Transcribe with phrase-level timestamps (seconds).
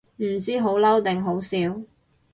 [0.15, 1.79] 唔知好嬲定好笑